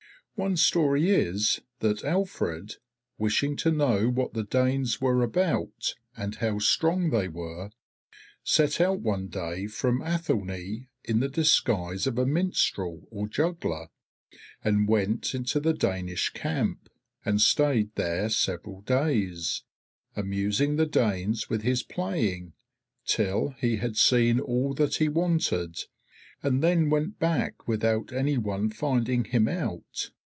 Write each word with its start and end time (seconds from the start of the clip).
One 0.35 0.57
story 0.57 1.11
is 1.11 1.61
that 1.81 2.03
Alfred, 2.03 2.77
wishing 3.19 3.55
to 3.57 3.69
know 3.71 4.09
what 4.09 4.33
the 4.33 4.43
Danes 4.43 4.99
were 4.99 5.21
about 5.21 5.93
and 6.17 6.33
how 6.37 6.57
strong 6.57 7.11
they 7.11 7.27
were, 7.27 7.69
set 8.43 8.81
out 8.81 9.01
one 9.01 9.27
day 9.27 9.67
from 9.67 10.01
Athelney 10.01 10.87
in 11.03 11.19
the 11.19 11.29
disguise 11.29 12.07
of 12.07 12.17
a 12.17 12.25
minstrel 12.25 13.07
or 13.11 13.27
juggler, 13.27 13.89
and 14.63 14.87
went 14.87 15.35
into 15.35 15.59
the 15.59 15.75
Danish 15.75 16.29
camp, 16.31 16.89
and 17.23 17.39
stayed 17.39 17.93
there 17.93 18.27
several 18.27 18.81
days, 18.81 19.61
amusing 20.15 20.75
the 20.75 20.87
Danes 20.87 21.51
with 21.51 21.61
his 21.61 21.83
playing, 21.83 22.53
till 23.05 23.49
he 23.59 23.75
had 23.77 23.95
seen 23.95 24.39
all 24.39 24.73
that 24.73 24.95
he 24.95 25.07
wanted, 25.07 25.77
and 26.41 26.63
then 26.63 26.89
went 26.89 27.19
back 27.19 27.67
without 27.67 28.11
any 28.11 28.39
one 28.39 28.71
finding 28.71 29.25
him 29.25 29.47
out. 29.47 30.09